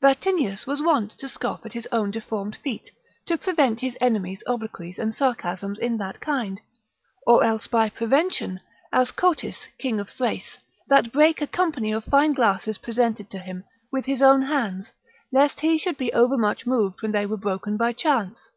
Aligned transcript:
Vatinius 0.00 0.64
was 0.64 0.80
wont 0.80 1.10
to 1.10 1.28
scoff 1.28 1.66
at 1.66 1.72
his 1.72 1.88
own 1.90 2.12
deformed 2.12 2.54
feet, 2.54 2.88
to 3.26 3.36
prevent 3.36 3.80
his 3.80 3.96
enemies' 4.00 4.44
obloquies 4.46 4.96
and 4.96 5.12
sarcasms 5.12 5.76
in 5.76 5.96
that 5.96 6.20
kind; 6.20 6.60
or 7.26 7.42
else 7.42 7.66
by 7.66 7.88
prevention, 7.90 8.60
as 8.92 9.10
Cotys, 9.10 9.68
king 9.80 9.98
of 9.98 10.08
Thrace, 10.08 10.56
that 10.86 11.10
brake 11.10 11.40
a 11.42 11.48
company 11.48 11.90
of 11.90 12.04
fine 12.04 12.32
glasses 12.32 12.78
presented 12.78 13.28
to 13.30 13.40
him, 13.40 13.64
with 13.90 14.04
his 14.04 14.22
own 14.22 14.42
hands, 14.42 14.92
lest 15.32 15.58
he 15.58 15.76
should 15.78 15.96
be 15.96 16.12
overmuch 16.12 16.64
moved 16.64 17.02
when 17.02 17.10
they 17.10 17.26
were 17.26 17.36
broken 17.36 17.76
by 17.76 17.92
chance. 17.92 18.50